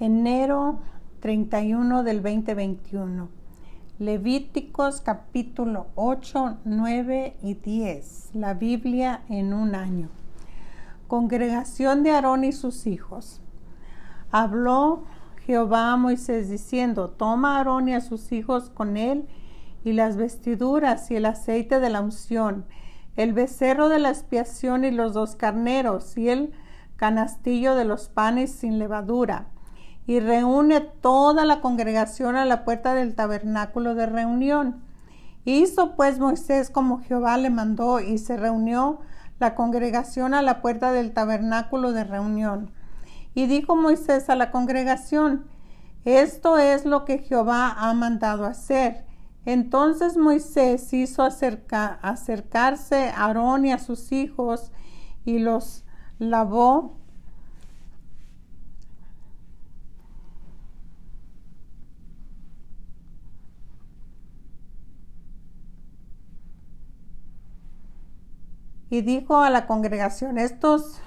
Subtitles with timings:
[0.00, 0.80] enero
[1.20, 3.28] 31 del 2021.
[4.00, 8.30] Levíticos capítulo 8, 9 y 10.
[8.34, 10.08] La Biblia en un año.
[11.06, 13.40] Congregación de Aarón y sus hijos.
[14.32, 15.04] Habló
[15.46, 19.28] Jehová a Moisés diciendo, toma a Aarón y a sus hijos con él
[19.84, 22.64] y las vestiduras y el aceite de la unción,
[23.16, 26.52] el becerro de la expiación y los dos carneros y el
[26.96, 29.53] canastillo de los panes sin levadura
[30.06, 34.82] y reúne toda la congregación a la puerta del tabernáculo de reunión.
[35.44, 39.00] Hizo pues Moisés como Jehová le mandó y se reunió
[39.38, 42.70] la congregación a la puerta del tabernáculo de reunión.
[43.34, 45.46] Y dijo Moisés a la congregación,
[46.04, 49.04] esto es lo que Jehová ha mandado hacer.
[49.46, 54.70] Entonces Moisés hizo acercarse a Aarón y a sus hijos
[55.24, 55.84] y los
[56.18, 56.98] lavó
[68.90, 71.00] y dijo a la congregación, estos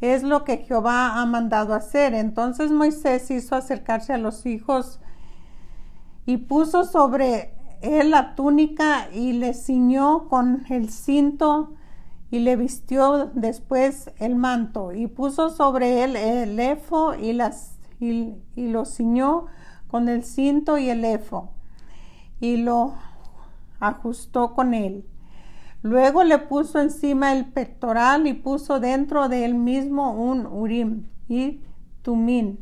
[0.00, 2.14] es lo que Jehová ha mandado hacer.
[2.14, 5.00] Entonces Moisés hizo acercarse a los hijos
[6.26, 11.74] y puso sobre él la túnica y le ciñó con el cinto
[12.30, 17.38] y le vistió después el manto y puso sobre él el efo y,
[18.00, 19.46] y lo ciñó
[19.86, 21.50] con el cinto y el efo
[22.40, 22.94] y lo
[23.78, 25.04] ajustó con él
[25.86, 31.60] Luego le puso encima el pectoral y puso dentro de él mismo un urim y
[32.02, 32.58] tumín.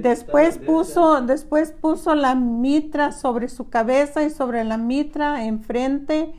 [0.00, 6.34] Después puso, después puso la mitra sobre su cabeza y sobre la mitra enfrente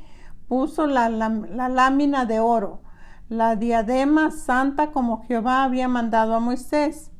[0.50, 2.82] puso la, la lámina de oro,
[3.30, 7.12] la diadema santa como Jehová había mandado a Moisés.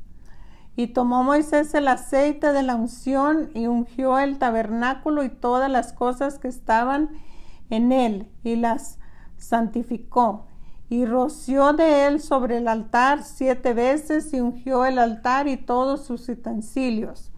[0.76, 5.94] Y tomó Moisés el aceite de la unción y ungió el tabernáculo y todas las
[5.94, 7.08] cosas que estaban
[7.70, 8.98] en él y las
[9.36, 10.46] santificó.
[10.90, 16.06] Y roció de él sobre el altar siete veces y ungió el altar y todos
[16.06, 17.30] sus utensilios.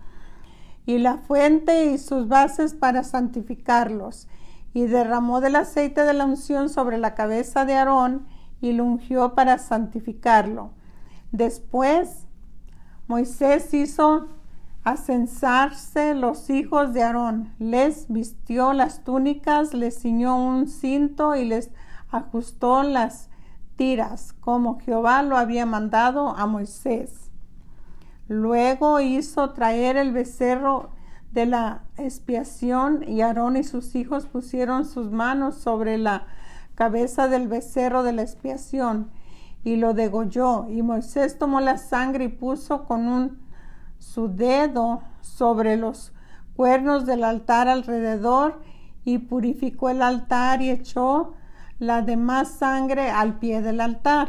[0.86, 4.28] Y la fuente y sus bases para santificarlos.
[4.72, 8.26] Y derramó del aceite de la unción sobre la cabeza de Aarón
[8.60, 10.70] y lo ungió para santificarlo.
[11.32, 12.26] Después
[13.08, 14.28] Moisés hizo
[14.84, 17.52] a los hijos de Aarón.
[17.58, 21.70] Les vistió las túnicas, les ciñó un cinto y les
[22.10, 23.28] ajustó las
[23.76, 27.30] tiras, como Jehová lo había mandado a Moisés.
[28.28, 30.90] Luego hizo traer el becerro
[31.32, 36.26] de la expiación y Aarón y sus hijos pusieron sus manos sobre la
[36.74, 39.10] cabeza del becerro de la expiación
[39.62, 40.66] y lo degolló.
[40.68, 43.49] Y Moisés tomó la sangre y puso con un
[44.00, 46.12] su dedo sobre los
[46.56, 48.60] cuernos del altar alrededor
[49.04, 51.34] y purificó el altar y echó
[51.78, 54.28] la demás sangre al pie del altar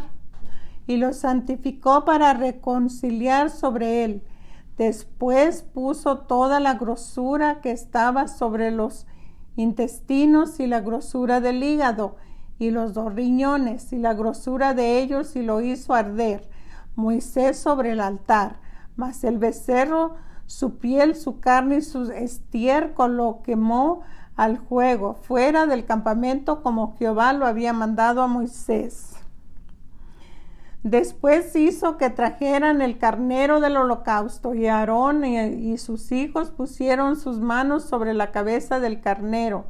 [0.87, 4.23] y lo santificó para reconciliar sobre él.
[4.77, 9.07] Después puso toda la grosura que estaba sobre los
[9.55, 12.15] intestinos y la grosura del hígado
[12.59, 16.49] y los dos riñones y la grosura de ellos y lo hizo arder
[16.95, 18.70] Moisés sobre el altar
[19.01, 20.13] mas el becerro,
[20.45, 24.01] su piel, su carne y su estiércol lo quemó
[24.35, 29.15] al juego, fuera del campamento como Jehová lo había mandado a Moisés.
[30.83, 37.39] Después hizo que trajeran el carnero del holocausto y Aarón y, sus hijos pusieron sus
[37.39, 39.65] manos sobre la cabeza del carnero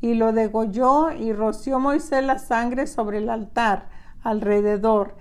[0.00, 3.88] y lo degolló y roció Moisés la sangre sobre el altar
[4.22, 5.16] alrededor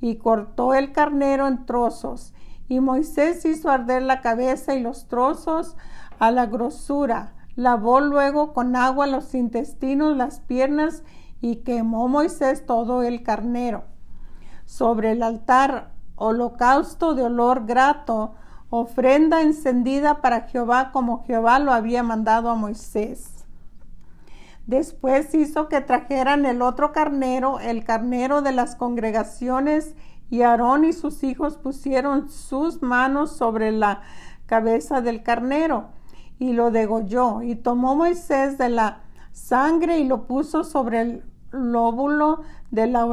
[0.00, 2.32] y cortó el carnero en trozos
[2.72, 5.76] y Moisés hizo arder la cabeza y los trozos
[6.18, 7.34] a la grosura.
[7.54, 11.02] Lavó luego con agua los intestinos, las piernas
[11.42, 13.84] y quemó Moisés todo el carnero.
[14.64, 18.32] Sobre el altar, holocausto de olor grato,
[18.70, 23.44] ofrenda encendida para Jehová como Jehová lo había mandado a Moisés.
[24.66, 29.94] Después hizo que trajeran el otro carnero, el carnero de las congregaciones,
[30.32, 34.00] y Aarón y sus hijos pusieron sus manos sobre la
[34.46, 35.88] cabeza del carnero
[36.38, 37.42] y lo degolló.
[37.42, 39.00] Y tomó Moisés de la
[39.32, 42.40] sangre y lo puso sobre el lóbulo
[42.70, 43.04] de la,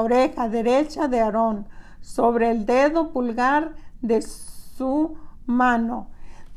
[0.00, 1.66] oreja derecha de Aarón,
[2.00, 6.06] sobre el dedo pulgar de su mano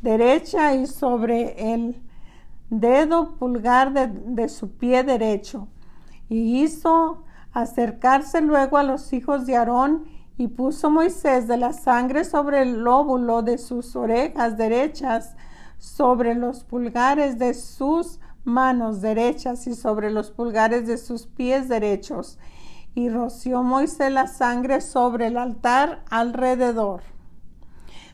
[0.04, 2.00] derecha y sobre el
[2.70, 5.70] dedo pulgar de su pie derecho.
[6.30, 7.24] Y hizo
[7.54, 10.06] acercarse luego a los hijos de Aarón
[10.36, 15.36] Y puso Moisés de la sangre sobre el lóbulo de sus orejas derechas,
[15.78, 22.40] sobre los pulgares de sus manos derechas y sobre los pulgares de sus pies derechos.
[22.96, 27.04] Y roció Moisés la sangre sobre el altar alrededor.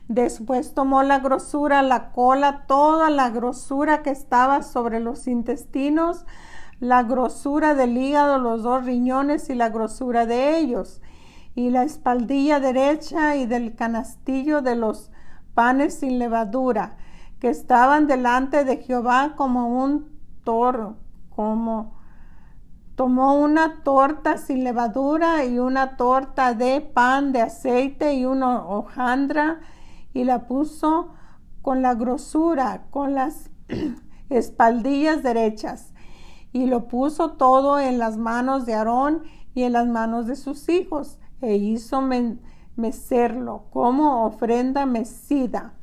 [0.08, 6.26] Después tomó la grosura, la cola, toda la grosura que estaba sobre los intestinos,
[6.80, 11.02] la grosura del hígado, los dos riñones y la grosura de ellos,
[11.54, 15.10] y la espaldilla derecha y del canastillo de los
[15.52, 16.96] panes sin levadura,
[17.38, 20.08] que estaban delante de Jehová como un
[20.42, 20.96] toro,
[21.28, 21.98] como
[22.94, 29.60] tomó una torta sin levadura y una torta de pan de aceite y una hojandra
[30.12, 31.12] y la puso
[31.62, 33.50] con la grosura, con las
[34.30, 35.89] espaldillas derechas
[36.52, 39.22] y lo puso todo en las manos de Aarón
[39.54, 42.02] y en las manos de sus hijos e hizo
[42.76, 45.74] mecerlo como ofrenda mecida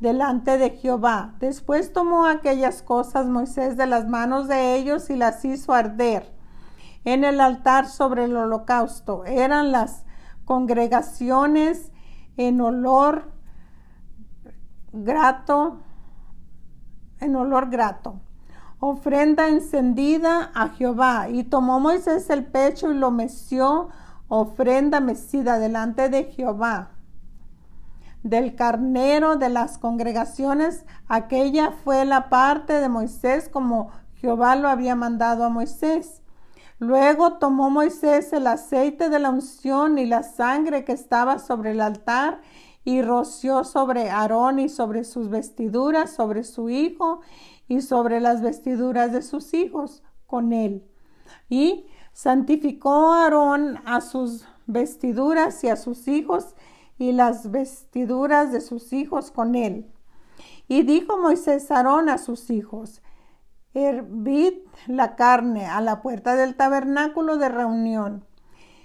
[0.00, 1.34] delante de Jehová.
[1.40, 6.32] Después tomó aquellas cosas Moisés de las manos de ellos y las hizo arder
[7.04, 9.24] en el altar sobre el holocausto.
[9.24, 10.04] Eran las
[10.44, 11.92] congregaciones
[12.36, 13.32] en olor
[14.92, 15.78] grato,
[17.20, 18.20] en olor grato.
[18.78, 21.28] Ofrenda encendida a Jehová.
[21.30, 23.88] Y tomó Moisés el pecho y lo meció,
[24.28, 26.90] ofrenda mecida delante de Jehová.
[28.22, 34.94] Del carnero de las congregaciones, aquella fue la parte de Moisés como Jehová lo había
[34.96, 36.22] mandado a Moisés.
[36.78, 41.80] Luego tomó Moisés el aceite de la unción y la sangre que estaba sobre el
[41.80, 42.40] altar
[42.84, 47.20] y roció sobre Aarón y sobre sus vestiduras, sobre su hijo
[47.68, 50.84] y sobre las vestiduras de sus hijos con él.
[51.48, 56.54] Y santificó Aarón a sus vestiduras y a sus hijos
[56.98, 59.92] y las vestiduras de sus hijos con él.
[60.68, 63.02] Y dijo Moisés Aarón a sus hijos,
[63.74, 64.54] hervid
[64.86, 68.24] la carne a la puerta del tabernáculo de reunión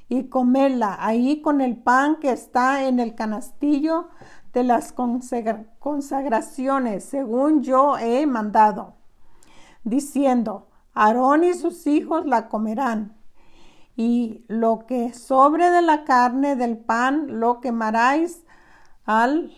[0.10, 4.10] y comerla ahí con el pan que está en el canastillo
[4.54, 8.96] de las consagraciones, según yo he mandado,
[9.84, 13.16] diciendo, Aarón y sus hijos la comerán,
[13.96, 18.44] y lo que sobre de la carne del pan lo quemaráis
[19.06, 19.52] al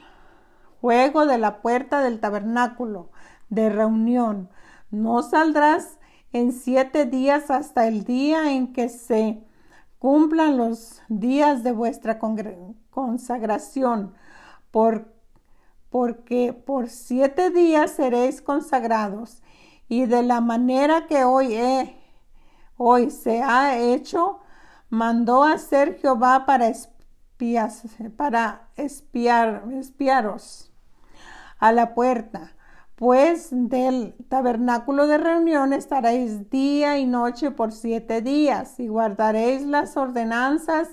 [0.81, 3.10] juego de la puerta del tabernáculo
[3.50, 4.50] de reunión.
[4.92, 5.98] No saldrás
[6.34, 9.44] en siete días hasta el día en que se
[10.00, 12.19] cumplan los días de vuestra
[12.89, 14.13] consagración,
[14.74, 15.14] por,
[15.92, 19.44] porque por siete días seréis consagrados,
[19.88, 21.96] y de la manera que hoy, he,
[22.75, 24.40] hoy se ha hecho,
[24.90, 26.72] mandó hacer Jehová para,
[28.18, 30.72] para espiar, espiaros
[31.60, 32.56] a la puerta.
[32.96, 39.98] Pues del tabernáculo de reunión estaréis día y noche por siete días y guardaréis las
[39.98, 40.90] ordenanzas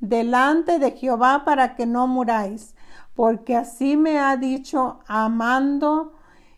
[0.00, 2.74] delante de Jehová para que no muráis,
[3.20, 6.14] porque así me ha dicho Amando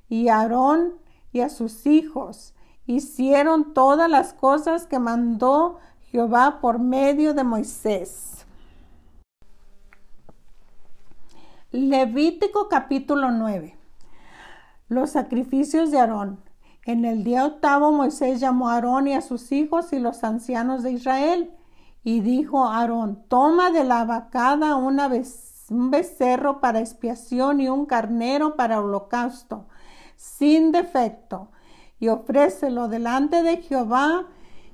[0.09, 0.93] y Aarón
[1.33, 2.55] y a sus hijos.
[2.87, 8.47] Hicieron todas las cosas que mandó Jehová por medio de Moisés.
[11.73, 13.77] Levítico capítulo 9.
[14.87, 16.39] Los sacrificios de Aarón.
[16.85, 20.85] En el día octavo Moisés llamó a Aarón y a sus hijos y los ancianos
[20.85, 21.53] de Israel
[22.05, 25.09] y dijo a Aarón, toma de la vacada una
[25.71, 29.67] un becerro para expiación y un carnero para holocausto,
[30.17, 31.51] sin defecto,
[31.99, 34.27] y ofrécelo delante de Jehová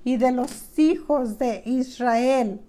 [0.04, 2.62] y de los hijos de Israel.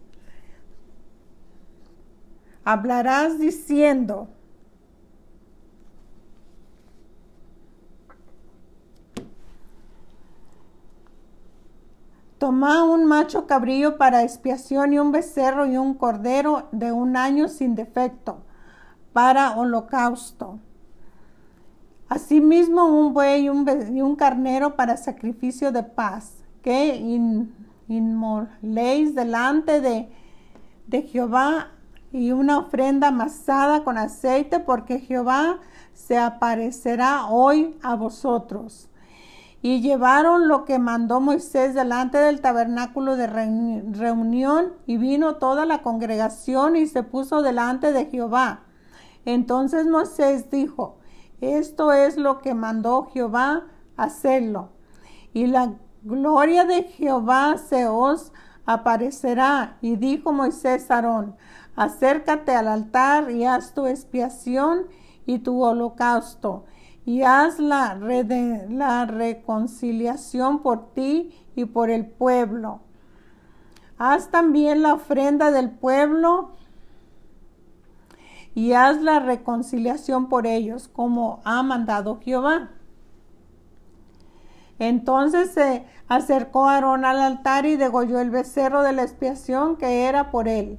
[2.64, 4.30] Hablarás diciendo,
[12.40, 17.50] Toma un macho cabrillo para expiación y un becerro y un cordero de un año
[17.50, 18.44] sin defecto
[19.12, 20.58] para holocausto.
[22.08, 26.96] Asimismo un buey y un, carnero para sacrificio de paz, que
[27.90, 30.10] inmoléis delante de,
[30.88, 31.72] de Jehová
[32.14, 35.60] y una ofrenda amasada con aceite, porque Jehová
[35.94, 38.90] se aparecerá hoy a vosotros.
[39.62, 45.82] Y llevaron lo que mandó Moisés delante del tabernáculo de reunión y vino toda la
[45.82, 48.62] congregación y se puso delante de Jehová.
[49.26, 51.00] Entonces Moisés dijo,
[51.42, 53.66] esto es lo que mandó Jehová
[53.98, 54.70] hacerlo.
[55.34, 55.74] Y la
[56.04, 58.32] gloria de Jehová se os
[58.66, 59.78] aparecerá.
[59.82, 61.36] Y dijo Moisés a Aarón,
[61.76, 64.88] acércate al altar y haz tu expiación
[65.26, 66.66] y tu holocausto,
[67.10, 72.82] y haz la, la reconciliación por ti y por el pueblo.
[73.98, 76.52] Haz también la ofrenda del pueblo
[78.54, 82.70] y haz la reconciliación por ellos, como ha mandado Jehová.
[84.78, 90.30] Entonces se acercó Aarón al altar y degolló el becerro de la expiación que era
[90.30, 90.78] por él.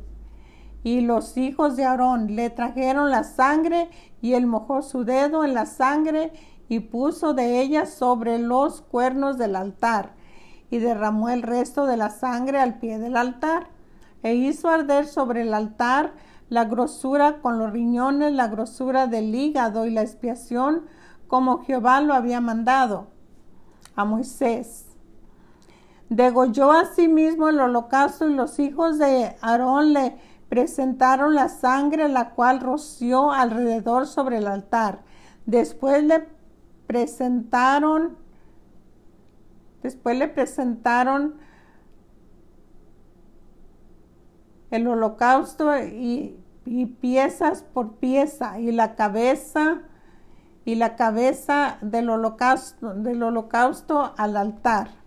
[0.82, 3.90] Y los hijos de Aarón le trajeron la sangre
[4.22, 6.32] y él mojó su dedo en la sangre
[6.68, 10.14] y puso de ella sobre los cuernos del altar
[10.70, 13.68] y derramó el resto de la sangre al pie del altar
[14.22, 16.12] e hizo arder sobre el altar
[16.48, 20.84] la grosura con los riñones, la grosura del hígado y la expiación
[21.28, 23.06] como Jehová lo había mandado
[23.94, 24.86] a Moisés.
[26.08, 30.16] Degolló asimismo sí el holocausto y los hijos de Aarón le
[30.50, 35.00] presentaron la sangre la cual roció alrededor sobre el altar.
[35.46, 36.28] Después le
[36.86, 38.18] presentaron
[39.82, 41.36] después le presentaron
[44.70, 49.82] el holocausto y, y piezas por pieza y la cabeza
[50.64, 54.99] y la cabeza del holocausto, del holocausto al altar.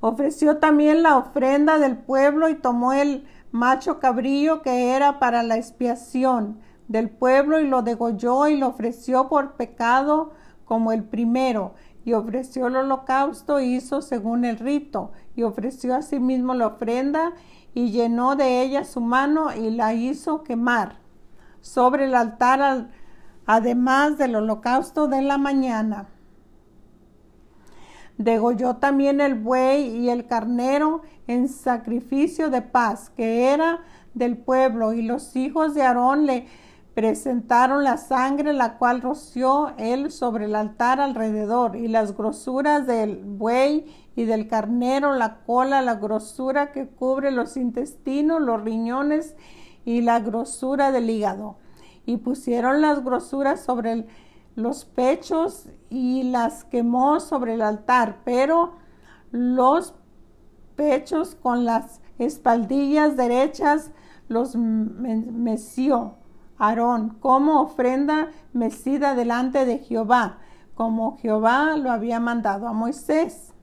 [0.00, 5.56] Ofreció también la ofrenda del pueblo y tomó el macho cabrillo que era para la
[5.56, 10.32] expiación del pueblo y lo degolló y lo ofreció por pecado
[10.64, 16.68] como el primero y ofreció el holocausto hizo según el rito y ofreció asimismo la
[16.68, 17.32] ofrenda
[17.74, 20.96] y llenó de ella su mano y la hizo quemar
[21.60, 22.88] sobre el altar
[23.46, 26.08] además del holocausto de la mañana.
[28.20, 33.80] Degolló también el buey y el carnero en sacrificio de paz, que era
[34.12, 36.46] del pueblo, y los hijos de Aarón le
[36.92, 43.24] presentaron la sangre, la cual roció él sobre el altar alrededor, y las grosuras del
[43.24, 49.34] buey y del carnero, la cola, la grosura que cubre los intestinos, los riñones
[49.86, 51.56] y la grosura del hígado.
[52.04, 54.04] Y pusieron las grosuras sobre
[54.54, 58.74] los pechos y las quemó sobre el altar, pero
[59.30, 59.94] los
[60.76, 63.90] pechos con las espaldillas derechas
[64.28, 66.14] los meció
[66.58, 70.38] Aarón como ofrenda mecida delante de Jehová,
[70.74, 73.54] como Jehová lo había mandado a Moisés.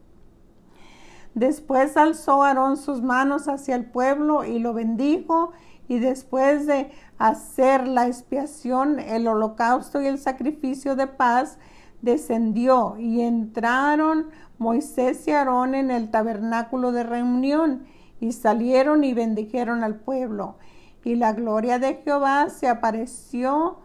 [1.35, 5.51] Después alzó Aarón sus manos hacia el pueblo y lo bendijo,
[5.87, 11.57] y después de hacer la expiación, el holocausto y el sacrificio de paz,
[12.01, 14.27] descendió y entraron
[14.57, 17.85] Moisés y Aarón en el tabernáculo de reunión
[18.19, 20.57] y salieron y bendijeron al pueblo.
[21.03, 23.79] Y la gloria de Jehová se apareció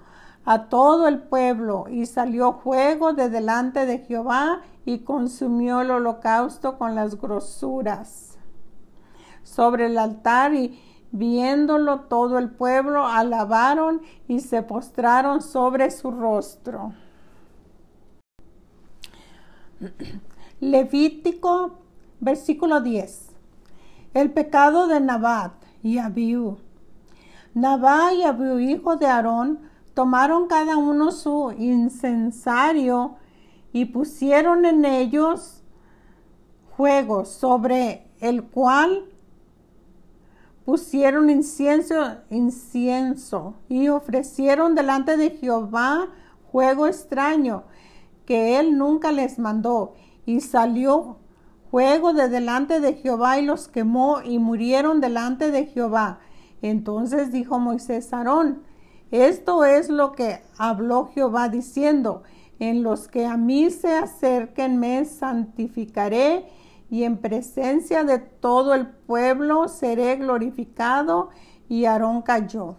[0.45, 6.79] a todo el pueblo y salió fuego de delante de Jehová y consumió el holocausto
[6.79, 8.39] con las grosuras
[9.45, 10.81] sobre el altar y
[11.12, 16.95] viéndolo todo el pueblo alabaron y se postraron sobre su rostro.
[20.61, 21.78] Levítico
[22.21, 23.31] versículo 10.
[24.14, 25.52] El pecado de Nabat
[25.83, 26.59] y Abiú.
[27.54, 29.61] Nabá y Abiú, hijo de Aarón,
[29.95, 33.16] tomaron cada uno su incensario
[33.73, 35.62] y pusieron en ellos
[36.76, 39.04] juegos sobre el cual
[40.64, 46.09] pusieron incienso, incienso y ofrecieron delante de Jehová
[46.50, 47.64] juego extraño
[48.26, 49.95] que él nunca les mandó
[50.26, 51.19] y salió
[51.71, 56.21] juego de delante de Jehová y los quemó y murieron delante de Jehová.
[56.61, 58.62] Entonces dijo Moisés a Aarón,
[59.11, 62.23] esto es lo que habló Jehová diciendo,
[62.59, 66.47] en los que a mí se acerquen me santificaré
[66.93, 71.31] y en presencia de todo el pueblo seré glorificado.
[71.67, 72.77] Y Aarón cayó.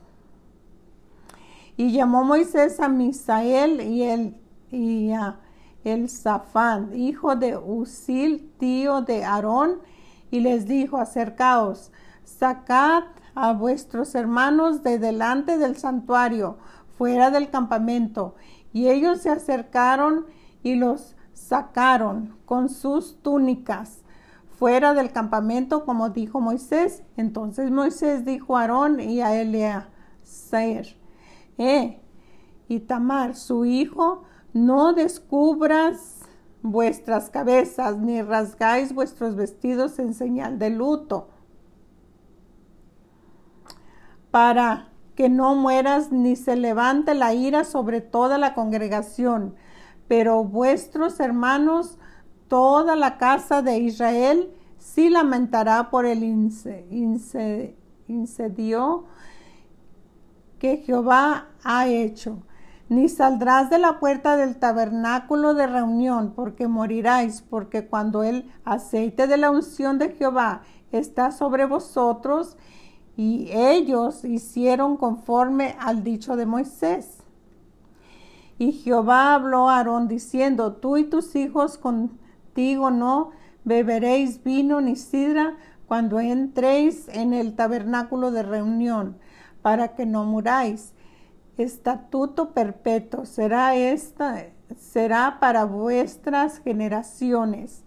[1.77, 4.37] Y llamó Moisés a Misael y, el,
[4.69, 5.39] y a
[5.83, 9.79] el Zafán, hijo de Usil, tío de Aarón,
[10.29, 11.91] y les dijo, acercaos,
[12.23, 16.59] sacad a vuestros hermanos de delante del santuario,
[16.99, 18.35] fuera del campamento.
[18.73, 20.27] Y ellos se acercaron
[20.61, 24.02] y los sacaron con sus túnicas
[24.63, 27.03] fuera del campamento, como dijo Moisés.
[27.17, 30.85] Entonces Moisés dijo a Aarón y a Eleazar,
[31.57, 32.01] eh,
[32.69, 36.21] y Tamar, su hijo, no descubras
[36.61, 41.27] vuestras cabezas, ni rasgáis vuestros vestidos en señal de luto,
[44.31, 49.55] para que no mueras ni se levante la ira sobre toda la congregación,
[50.07, 51.99] pero vuestros hermanos,
[52.53, 56.23] toda la casa de Israel, sí lamentará por el
[58.07, 59.05] incendio
[60.59, 62.43] que Jehová ha hecho.
[62.89, 69.25] Ni saldrás de la puerta del tabernáculo de reunión, porque moriráis, porque cuando el aceite
[69.25, 72.55] de la unción de Jehová está sobre vosotros,
[73.17, 77.17] y ellos hicieron conforme al dicho de Moisés.
[78.59, 81.79] Y Jehová habló a Aarón diciendo, tú y tus hijos
[82.55, 83.31] no
[83.63, 85.55] beberéis vino ni sidra
[85.87, 89.17] cuando entréis en el tabernáculo de reunión,
[89.61, 90.93] para que no muráis.
[91.57, 97.83] Estatuto perpetuo será esta, será para vuestras generaciones,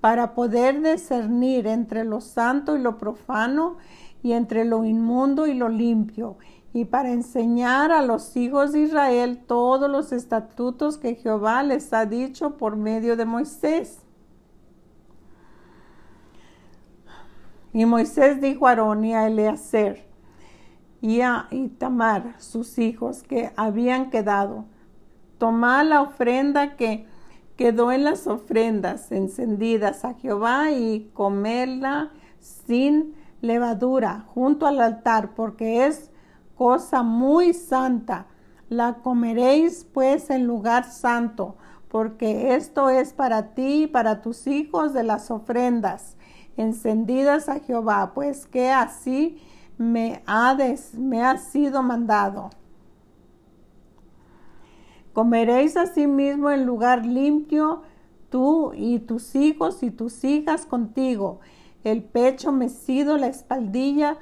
[0.00, 3.76] para poder discernir entre lo santo y lo profano,
[4.22, 6.38] y entre lo inmundo y lo limpio,
[6.72, 12.06] y para enseñar a los hijos de Israel todos los estatutos que Jehová les ha
[12.06, 14.03] dicho por medio de Moisés.
[17.74, 19.96] Y Moisés dijo a Aarón y a Eleazar
[21.00, 24.66] y a Itamar, sus hijos que habían quedado,
[25.38, 27.06] tomad la ofrenda que
[27.56, 35.84] quedó en las ofrendas encendidas a Jehová y comerla sin levadura junto al altar, porque
[35.86, 36.12] es
[36.54, 38.28] cosa muy santa.
[38.68, 41.56] La comeréis pues en lugar santo,
[41.88, 46.16] porque esto es para ti y para tus hijos de las ofrendas
[46.56, 49.40] encendidas a Jehová, pues que así
[49.78, 52.50] me ha, sido mandado.
[55.12, 57.82] Comeréis asimismo en lugar limpio
[58.30, 61.40] tú y tus hijos y tus hijas contigo,
[61.84, 64.16] el pecho mecido, la espaldilla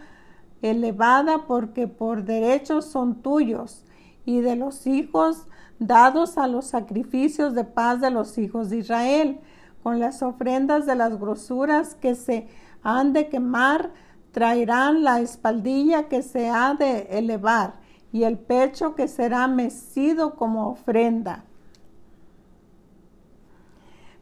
[0.60, 3.84] elevada, porque por derecho son tuyos,
[4.24, 5.46] y de los hijos
[5.78, 9.40] dados a los sacrificios de paz de los hijos de Israel,
[9.82, 12.48] con las ofrendas de las grosuras que se
[12.82, 13.90] han de quemar,
[14.32, 17.74] traerán la espaldilla que se ha de elevar,
[18.12, 21.44] y el pecho que será mecido como ofrenda.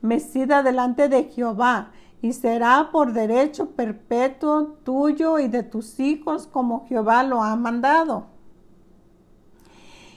[0.00, 1.90] Mecida delante de Jehová,
[2.22, 8.26] y será por derecho perpetuo tuyo y de tus hijos como Jehová lo ha mandado.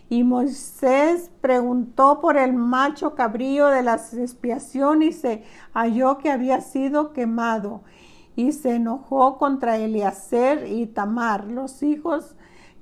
[0.10, 6.62] Y Moisés preguntó por el macho cabrío de la expiación y se halló que había
[6.62, 7.82] sido quemado.
[8.36, 12.36] Y se enojó contra Eliezer y Tamar, los hijos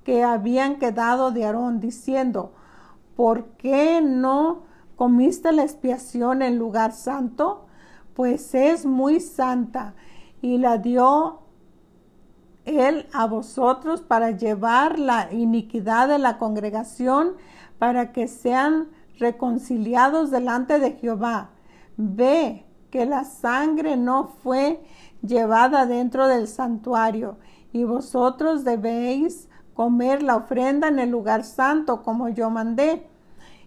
[0.03, 2.53] que habían quedado de Aarón, diciendo,
[3.15, 4.63] ¿por qué no
[4.95, 7.67] comiste la expiación en lugar santo?
[8.13, 9.95] pues es muy santa
[10.41, 11.40] y la dio
[12.65, 17.33] él a vosotros para llevar la iniquidad de la congregación
[17.79, 21.49] para que sean reconciliados delante de Jehová.
[21.97, 24.83] Ve que la sangre no fue
[25.21, 27.37] llevada dentro del santuario
[27.71, 33.07] y vosotros debéis comer la ofrenda en el lugar santo como yo mandé.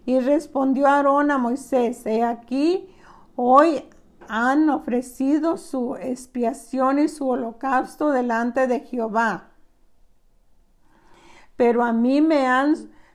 [0.07, 2.87] Y respondió Aarón a Moisés, he aquí,
[3.37, 3.83] hoy
[4.29, 9.51] han ofrecido su expiación y su holocausto delante de Jehová.
[11.57, 12.75] Pero a mí me han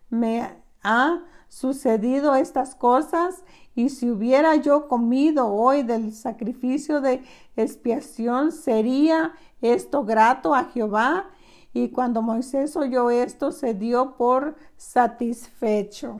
[0.09, 0.49] me
[0.81, 3.43] ha sucedido estas cosas
[3.75, 7.23] y si hubiera yo comido hoy del sacrificio de
[7.55, 11.29] expiación, sería esto grato a Jehová.
[11.73, 16.19] Y cuando Moisés oyó esto, se dio por satisfecho.